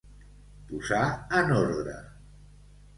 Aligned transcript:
Posar 0.71 1.03
en 1.43 1.55
ordre. 1.61 1.97